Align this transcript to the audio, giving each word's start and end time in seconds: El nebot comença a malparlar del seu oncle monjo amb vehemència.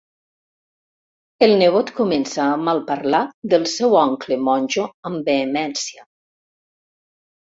El 1.47 1.51
nebot 1.57 1.91
comença 1.99 2.39
a 2.45 2.55
malparlar 2.69 3.19
del 3.51 3.65
seu 3.73 3.93
oncle 4.05 4.39
monjo 4.47 4.87
amb 5.11 5.29
vehemència. 5.29 6.07